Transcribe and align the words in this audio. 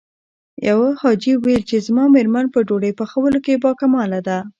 يوه 0.67 0.89
حاجي 1.01 1.33
ويل 1.43 1.61
چې 1.69 1.77
زما 1.87 2.03
مېرمن 2.15 2.45
په 2.53 2.59
ډوډۍ 2.67 2.91
پخولو 2.99 3.39
کې 3.45 3.61
باکماله 3.63 4.19
ده. 4.27 4.37